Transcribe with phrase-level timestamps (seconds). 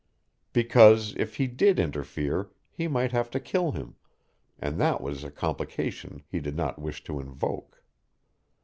[0.51, 3.97] Because if he did interfere he might have to kill him,
[4.57, 7.83] and that was a complication he did not wish to invoke.